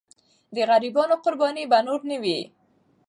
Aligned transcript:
د 0.55 0.57
غریبانو 0.69 1.15
قرباني 1.23 1.63
به 1.71 1.79
نور 1.87 2.01
نه 2.09 2.17
وي. 2.23 2.39